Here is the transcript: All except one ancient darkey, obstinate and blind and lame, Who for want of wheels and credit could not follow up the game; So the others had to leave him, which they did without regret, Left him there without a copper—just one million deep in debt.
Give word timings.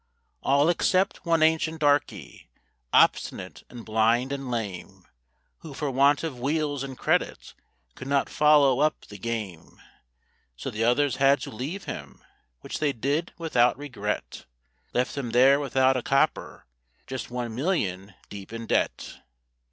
All 0.41 0.67
except 0.69 1.27
one 1.27 1.43
ancient 1.43 1.79
darkey, 1.79 2.49
obstinate 2.91 3.61
and 3.69 3.85
blind 3.85 4.31
and 4.31 4.49
lame, 4.49 5.05
Who 5.59 5.75
for 5.75 5.91
want 5.91 6.23
of 6.23 6.39
wheels 6.39 6.81
and 6.81 6.97
credit 6.97 7.53
could 7.93 8.07
not 8.07 8.27
follow 8.27 8.79
up 8.79 8.99
the 9.09 9.19
game; 9.19 9.79
So 10.55 10.71
the 10.71 10.83
others 10.83 11.17
had 11.17 11.39
to 11.41 11.51
leave 11.51 11.83
him, 11.83 12.19
which 12.61 12.79
they 12.79 12.93
did 12.93 13.33
without 13.37 13.77
regret, 13.77 14.47
Left 14.91 15.15
him 15.15 15.29
there 15.29 15.59
without 15.59 15.95
a 15.95 16.01
copper—just 16.01 17.29
one 17.29 17.53
million 17.53 18.15
deep 18.27 18.51
in 18.51 18.65
debt. 18.65 19.17